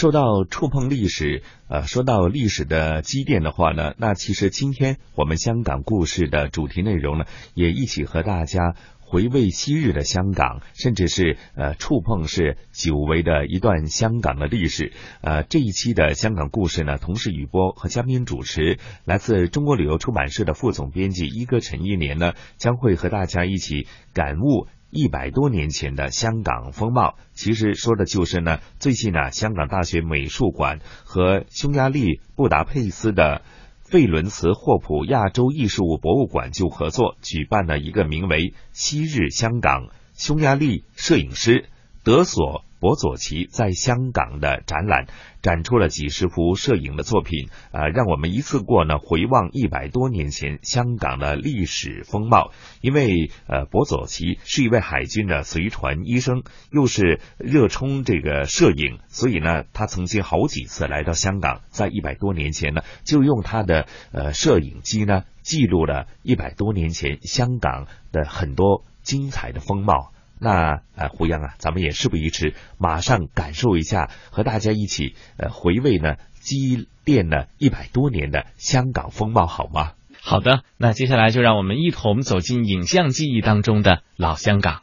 [0.00, 14.94] 说到触碰历史，呃，说到历史的积淀的话呢，那其实今天我们香港故事的主题内容呢，也一起和大家回味昔日的香港，甚至是呃触碰是久违的一段香港的历史。
[15.20, 24.66] 呃，这一期的香港故事呢，同时雨波和嘉宾主持，来自中国旅游出版社的副总编辑一哥陈一年呢，将会和大家一起感悟。
[24.90, 28.58] 一百多年前的香港风貌，其实说的就是呢。
[28.78, 33.42] 最近呢，香港大学美术馆和匈牙利布达佩斯的
[33.82, 41.68] 费伦茨霍普亚洲艺术博物馆就合作举办了一个名为《昔日香港》匈牙利摄影师
[42.02, 42.64] 德索。
[42.80, 45.06] 博佐奇在香港的展览
[45.42, 52.52] 展出了几十幅摄影的作品，呃，让我们一次过呢回望一百多年前香港的历史风貌。
[52.80, 70.12] 因为呃，博佐奇是一位海军的随船医生，又是热衷这个摄影，所以呢，他曾经好几次来到香港，在一百多年前呢，就用他的呃摄影机呢记录了一百多年前香港的很多精彩的风貌。
[70.40, 79.92] 那呃，胡杨啊，咱们也事不宜迟，马上感受一下，和大家一起呃回味呢积淀了一百多年的香港风貌，好吗？
[80.22, 84.80] 好的，那接下来就让我们一同走进影像记忆当中的老香港。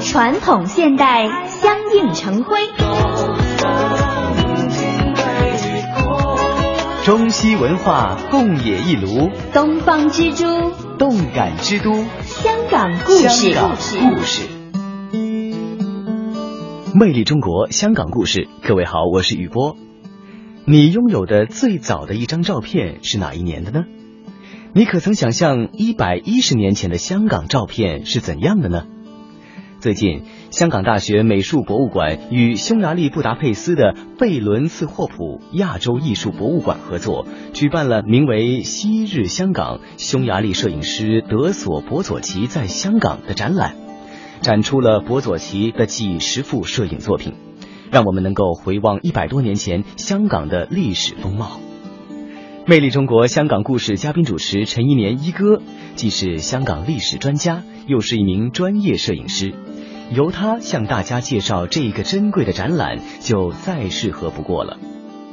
[0.00, 2.56] 传统现代相映成辉。
[7.08, 10.44] 中西文化共冶一炉，东方之珠，
[10.98, 13.30] 动感之都，香港故事。
[13.30, 13.74] 香港
[14.14, 14.42] 故事，
[16.94, 18.46] 魅力中国香港故事。
[18.62, 19.74] 各位好，我是雨波。
[20.66, 23.86] 你拥有的最早的一张照片是哪一年的呢？
[24.74, 28.84] 你可曾想象一百一十年前的香港照片是怎样的呢？
[29.80, 43.76] 最近，香港大学美术博物馆与匈牙利布达佩斯的贝伦茨霍普亚洲艺术博物馆合作，举办了名为《昔日香港：匈牙利摄影师德索博佐奇在香港》的展览，
[44.40, 47.34] 展出了博佐奇的几十幅摄影作品，
[47.92, 51.60] 让我们能够回望一百多年前香港的历史风貌。
[52.68, 55.62] 魅力中国香港故事嘉宾主持陈一年一哥，
[55.94, 59.54] 既是香港历史专家，又是一名专业摄影师。
[60.10, 64.76] 由他向大家介绍这个珍贵的展览，就再适合不过了。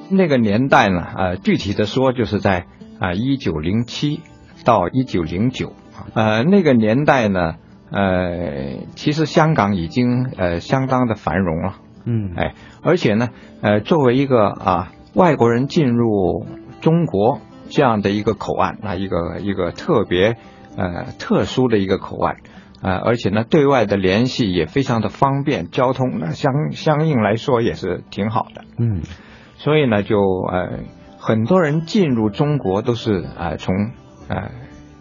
[0.10, 2.68] 那个年代呢，呃，具体的说，就是在
[3.02, 4.22] 啊一九零七
[4.64, 5.74] 到一九零九，
[6.14, 7.56] 呃，那个年代呢，
[7.92, 11.76] 呃，其实香港已经呃相当的繁荣了，
[12.06, 13.28] 嗯，哎，而且呢，
[13.60, 16.46] 呃，作为一个啊外国人进入
[16.86, 20.38] 中国这样的一个口岸啊，一个一个特别
[20.78, 22.36] 呃特殊的一个口岸。
[22.84, 28.62] 呃，而且呢，对外的联系也非常的方便，交通那相相应来说也是挺好的。
[28.78, 29.02] 嗯，
[29.58, 30.82] 所以呢，就呃
[31.18, 33.74] 很多人进入中国都是呃从
[34.28, 34.52] 呃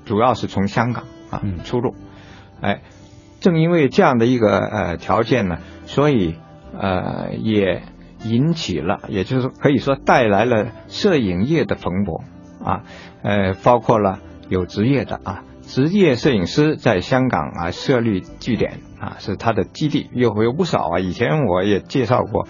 [0.06, 1.94] 主要是从香港啊出入。
[2.62, 2.80] 哎，
[3.40, 6.36] 正因为这样的一个呃条件呢，所以
[6.80, 7.82] 呃也
[8.24, 12.22] 引起了，也就是可以说带来了摄影业的蓬勃
[12.64, 12.82] 啊，
[13.22, 14.18] 呃，包括了
[14.48, 15.42] 有职业的啊。
[15.66, 20.98] 职业摄影师在香港啊设立据点啊是他的基地，有有不少啊。
[20.98, 22.46] 以前我也介绍过，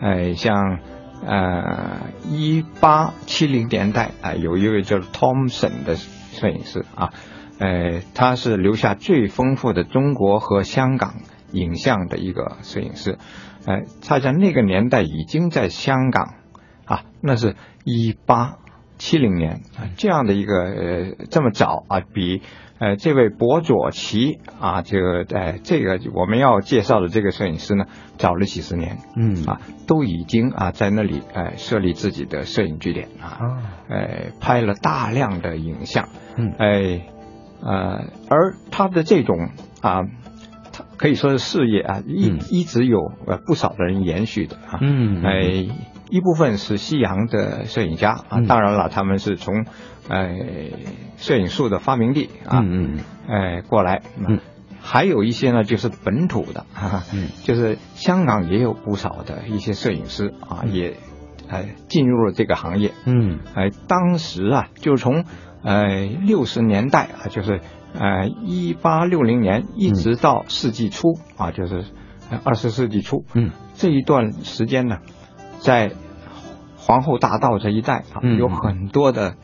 [0.00, 0.78] 呃，像
[1.26, 1.96] 呃
[2.28, 7.10] 一八七零年代啊，有一位叫 Thompson 的摄影师啊，
[7.58, 11.14] 呃，他是留下最丰富的中国和香港
[11.52, 13.18] 影像的一个摄影师，
[13.66, 16.34] 呃，他在那个年代已经在香港
[16.84, 18.56] 啊，那是一八。
[19.00, 22.42] 七零年啊，这样的一个呃这么早啊，比
[22.80, 27.84] 呃这位博佐奇啊，这个呃这个我们要介绍的这个摄影师呢，
[28.16, 29.44] 早了几十年，嗯。
[29.46, 33.38] 啊，都已经啊在那里呃设立自己的摄影据点啊，
[33.88, 37.06] 呃拍了大量的影像，嗯，哎
[37.62, 40.08] 呃而他的这种啊，他
[40.98, 45.66] 可以说是事业啊，一一直有呃不少的人延续的啊，嗯，哎。
[46.10, 49.66] 一部分是西洋的摄影家啊，当然了，他们是从，
[50.08, 50.26] 呃，
[51.18, 54.40] 摄影术的发明地啊，嗯嗯，哎过来，嗯，
[54.80, 56.64] 还有一些呢，就是本土的，
[57.12, 60.96] 嗯，就是香港也有不少的一些摄影师啊，也，
[61.48, 65.24] 哎进入了这个行业，嗯，哎，当时啊，就从，
[65.62, 67.60] 呃六十年代啊，就是
[67.94, 71.84] 呃一八六零年一直到世纪初啊，就是
[72.44, 74.98] 二十世纪初，嗯，这一段时间呢。
[75.60, 75.90] 在
[76.76, 79.34] 皇后大道这一带啊，有很多的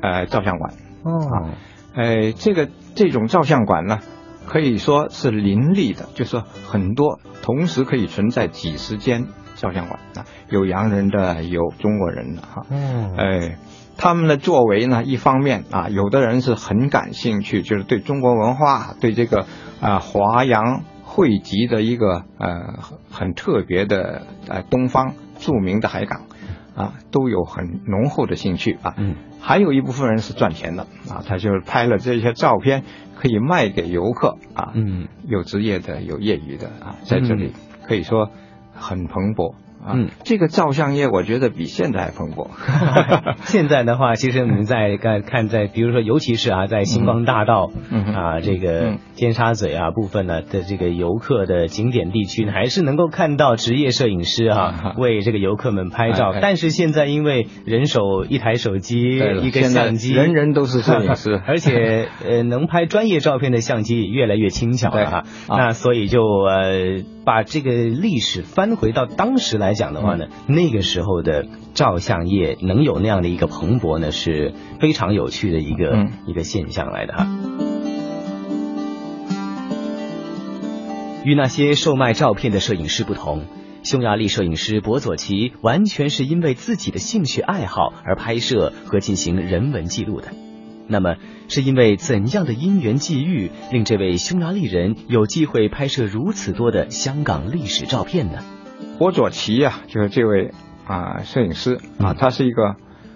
[0.00, 1.50] 呃照相馆哦，
[1.94, 3.98] 呃，这个这种照相馆呢，
[4.46, 9.26] 可以说是林立的，就是说很多同时可以存在几十间
[9.60, 12.66] 照相馆啊，有洋人的，有中国人的哈。
[12.70, 13.58] 嗯，哎，
[13.98, 19.46] 他们的作为呢，一方面啊，有的人是很感兴趣，就是对中国文化，对这个
[19.80, 22.80] 啊华洋汇集的一个呃
[23.10, 26.22] 很特别的呃东方著名的海港
[26.74, 28.94] 啊，都有很浓厚的兴趣啊。
[28.96, 32.82] 嗯，还有一部分人是赚钱的啊，他就是拍了这些照片。
[33.20, 37.52] 可以卖给游客啊，嗯，有职业的，有业余的啊，在这里
[37.86, 38.30] 可以说
[38.80, 39.54] 很蓬勃。
[39.82, 42.48] 嗯，这个照相业我觉得比现在还蓬勃。
[43.48, 47.70] 现在的话，其实我们在看看在，比如说，尤其是啊，在星光大道
[48.14, 56.34] 啊，这个尖沙咀啊部分呢的这个游客的景点地区，还是能够看到职业摄影师啊为这个游客们拍照。
[56.42, 65.22] 但是现在因为人手一台手机，一个相机，人人都是摄影师， 而且呃能拍专业照片的相机也越来越轻巧了哈。
[65.48, 69.74] 那所以就呃把这个历史翻回到当时来。
[69.74, 77.26] 讲的话呢，那个时候的照相业能有那样的一个蓬勃呢，是非常有趣的一个一个现象来的哈。
[81.24, 83.44] 与那些售卖照片的摄影师不同，
[83.82, 90.28] 匈牙利摄影师博佐奇完全是因为自己的兴趣爱好而拍摄和进行人文记录的。
[90.90, 91.14] 那么，
[91.48, 98.38] 是因为怎样的因缘际遇，令这位匈牙利人有机会拍摄如此多的香港历史照片呢？
[98.98, 100.52] 波佐奇啊，就是这位
[100.86, 102.74] 啊摄影师啊，他是一个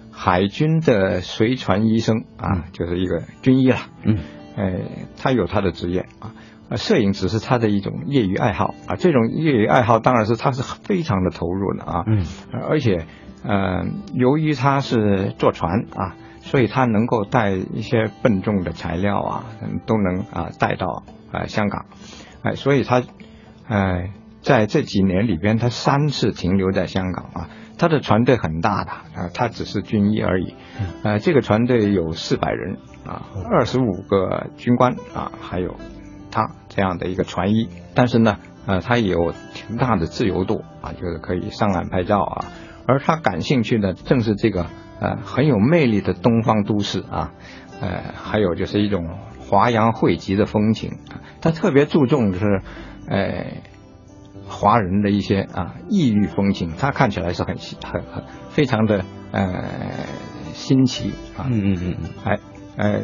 [0.09, 3.77] 海军的随船医生啊，就是一个军医了。
[4.03, 4.17] 嗯，
[4.55, 4.81] 哎，
[5.17, 6.31] 他有他的职业啊，
[6.77, 8.95] 摄影只是他的一种业余爱好啊。
[8.95, 12.03] 这种业余爱好当然是他是非常的投入的啊。
[12.07, 12.25] 嗯，
[12.69, 13.05] 而且
[13.43, 16.15] 呃，由于他是坐船啊，
[16.45, 19.45] 所以他能够带一些笨重的材料啊，
[19.85, 21.85] 都能啊带到啊香港，
[22.43, 23.03] 哎，所以他
[23.67, 24.11] 哎。
[24.45, 27.49] 在这几年里边，他三次停留在香港啊。
[27.79, 30.53] 他的船队很大的啊，他只是军医而已。
[31.01, 32.77] 呃，这个船队有四百人
[33.07, 35.73] 啊，二十五个军官啊，还有
[36.29, 37.69] 他这样的一个船医。
[37.95, 38.37] 但是呢，
[38.67, 42.45] 呃，他有挺大的自由度啊，就是可以上岸拍照啊。
[42.85, 44.67] 而他感兴趣的正是这个
[44.99, 47.31] 呃很有魅力的东方都市啊，
[47.81, 49.07] 呃，还有就是一种
[49.39, 50.91] 华洋汇集的风情。
[51.41, 52.61] 他特别注重就是，
[53.09, 53.45] 呃。
[54.47, 59.63] 华人的一些啊异域风情，他看起来是很很很非常的呃
[60.53, 62.37] 新奇啊，嗯嗯嗯，哎
[62.77, 63.01] 哎，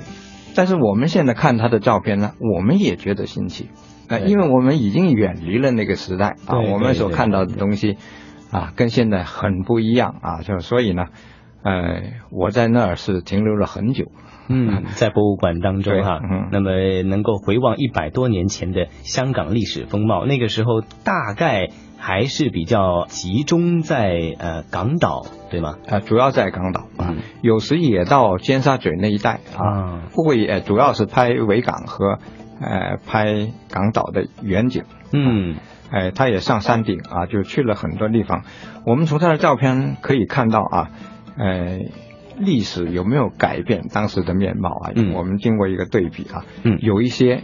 [0.54, 3.72] 但是我们现在看他的照片呢，我们也觉得新奇，
[4.08, 7.98] 啊，因为我们已经远离了那个时代啊，我们所看到的东西
[8.52, 11.06] 啊跟现在很不一样啊，就所以呢，
[11.64, 14.06] 呃，我在那儿是停留了很久。
[14.48, 16.20] 嗯， 在博物馆当中哈，
[16.52, 16.72] 那么
[17.04, 25.76] 能够回望一百多年前的香港历史风貌，那个时候大概还是比较集中在呃港岛，对吗？
[25.88, 32.18] 啊，主要在港岛啊，有时也到尖沙咀那一带啊，不过也主要是拍维港和
[32.60, 34.84] 呃拍港岛的远景。
[35.14, 35.56] 嗯，
[35.92, 38.44] 哎，他也上山顶啊，就去了很多地方。
[38.86, 40.90] 我们从他的照片可以看到啊，
[41.38, 41.80] 呃。
[42.38, 44.92] 历史有没有改变当时的面貌啊？
[44.96, 47.44] 嗯，我们经过一个对比啊，嗯，有一些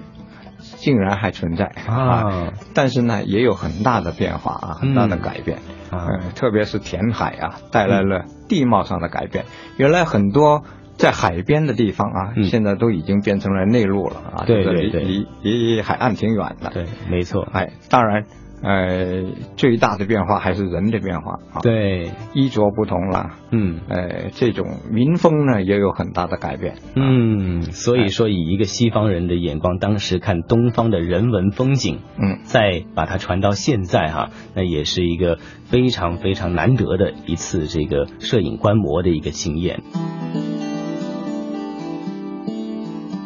[0.60, 5.60] 竟然还存在啊，但是呢，也有很大的变化啊，很大的改变
[5.92, 9.46] 啊，特别是填海啊，带来了地貌上的改变。
[9.76, 10.64] 原来很多
[10.96, 16.72] 在海边的地方啊，现在都已经变成了内陆了啊，对对对，离离海岸挺远的。
[16.72, 17.46] 对，没错。
[17.52, 18.24] 哎，当然。
[18.64, 19.24] 呃，
[19.56, 21.62] 最大的变化还是人的变化啊。
[21.62, 23.32] 对，衣着不同了。
[23.52, 26.76] 嗯，呃，这种民风呢也有很大的改变。
[26.96, 39.82] 嗯，所以说以一个西方人的眼光，当时看东方的人文风景，嗯，再把它传到现在哈，那也是一个非常非常难得的一次这个摄影观摩的一个经验。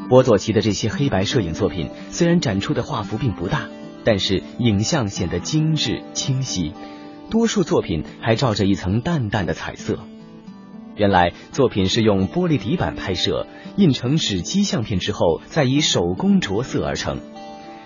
[0.10, 3.70] 波佐奇的这些黑白摄影作品，虽然展出的画幅并不大。
[4.04, 6.74] 但是影像显得精致清晰，
[7.30, 10.00] 多数作品还罩着一层淡淡的彩色。
[10.96, 17.20] 原来作品是用玻璃底板拍摄，印成纸基相片之后，再以手工着色而成。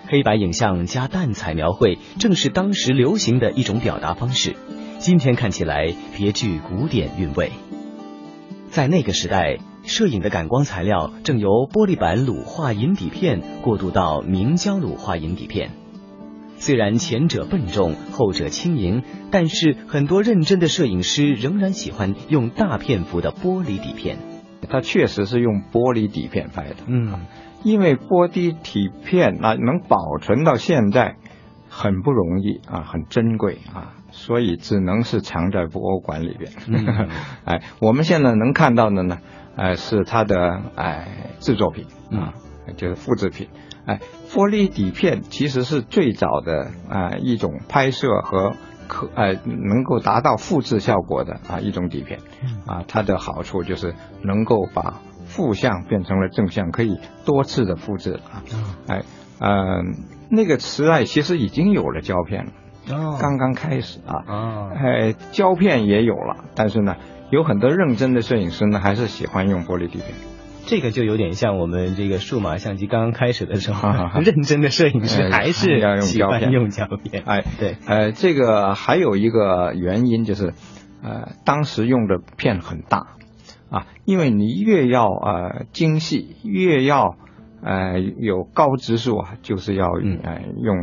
[0.08, 4.56] 黑白影像加淡彩描绘，正是当时流行的一种表达方式。
[4.98, 7.52] 今天看起来别具古典韵味。
[8.70, 15.70] 在那个时代，摄影的感光材料正由玻璃板卤化银底片过渡到明胶卤化银底片。
[16.56, 24.18] 虽然前者笨重，后者轻盈，但是很多认真的摄影师仍然喜欢用大片幅的玻璃底片。
[24.68, 27.20] 他确实是用玻璃底片拍的，嗯，
[27.62, 31.16] 因为玻璃底片啊能保存到现在
[31.68, 36.50] 很不容易啊，很珍贵啊，所以只能是藏在博物馆里边。
[37.44, 39.18] 哎，我们现在能看到的呢，
[39.56, 41.06] 呃，是它的哎
[41.38, 42.32] 制作品啊，
[42.76, 43.48] 就是复制品。
[43.86, 44.00] 哎，
[44.30, 48.52] 玻璃底片其实是最早的啊一种拍摄和
[48.88, 52.20] 可呃能够达到复制效果的啊一种底片。
[52.66, 58.42] 啊，它的好处就是能够把负向变成了正向，可以多次的复制啊。
[58.88, 59.02] 哎，
[59.40, 59.94] 嗯，
[60.30, 62.52] 那个时代其实已经有了胶片了，
[63.20, 64.70] 刚刚开始啊。
[64.74, 66.96] 哎，胶片也有了，但是呢，
[67.30, 70.06] 有很多认真的摄影师呢，还是喜欢用玻璃底片。
[70.66, 73.88] 这个就有点像我们这个数码相机刚刚开始的时候，
[74.20, 76.50] 认真的摄影师 还是要用胶片。
[76.50, 77.22] 用胶片。
[77.24, 80.54] 哎，对，呃，这个还有一个原因就是，
[81.02, 83.14] 呃，当时用的片很大
[83.70, 87.16] 啊，因为你越要呃精细，越要
[87.62, 90.76] 呃有高指数啊，就是要呃用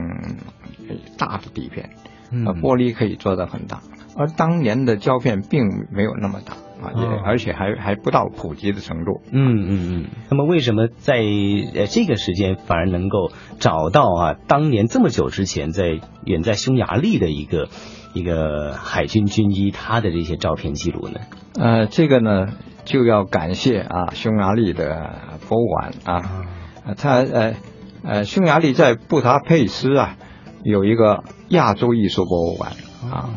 [1.17, 1.89] 大的底片，
[2.31, 3.81] 呃，玻璃可以做到很大，
[4.17, 6.53] 而当年的胶片并没有那么大。
[6.83, 9.21] 啊，也而且还还不到普及的程度。
[9.31, 10.05] 嗯嗯嗯。
[10.29, 17.69] 那么为什么在呃这个时间反而能够找到啊，当年这么久之前在远在匈牙利的一个
[18.13, 21.19] 一个海军军医他的这些照片记录呢？
[21.59, 22.47] 呃，这个呢
[22.83, 26.45] 就要感谢啊匈牙利的博物馆啊，
[26.97, 27.53] 他呃
[28.03, 30.17] 呃匈牙利在布达佩斯啊
[30.63, 32.73] 有一个亚洲艺术博物馆
[33.09, 33.29] 啊。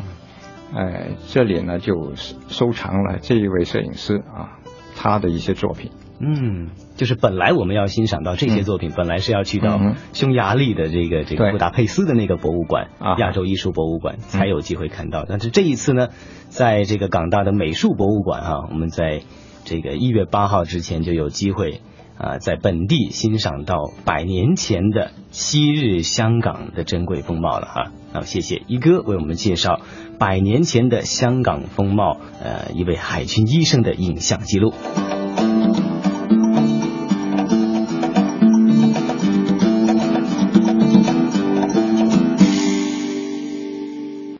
[0.75, 2.13] 哎，这里呢就
[2.49, 4.59] 收藏了这一位摄影师啊，
[4.95, 5.91] 他的一些作品。
[6.19, 9.79] 嗯，就是本来我们要欣赏到这些作品，本来是要去到
[10.13, 15.25] 匈牙利的这个这个布达佩斯的那个博物馆啊，亚洲艺术博物馆才有机会看到。
[15.27, 16.07] 但是这一次呢，
[16.49, 19.21] 在这个港大的美术博物馆啊，我们在
[19.63, 21.81] 这个一月八号之前就有机会。
[22.19, 27.91] 啊，在本地欣赏到百年前的昔日香港的珍贵风貌了哈。
[28.17, 29.79] 要谢谢一哥为我们介绍
[30.17, 34.73] 百年前的香港风貌，呃，一位海军医生的影像记录。